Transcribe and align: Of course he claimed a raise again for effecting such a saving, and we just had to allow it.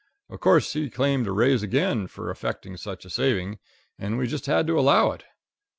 Of 0.31 0.39
course 0.39 0.73
he 0.73 0.89
claimed 0.89 1.27
a 1.27 1.31
raise 1.31 1.61
again 1.61 2.07
for 2.07 2.31
effecting 2.31 2.75
such 2.75 3.05
a 3.05 3.09
saving, 3.11 3.59
and 3.99 4.17
we 4.17 4.25
just 4.25 4.47
had 4.47 4.65
to 4.65 4.79
allow 4.79 5.11
it. 5.11 5.25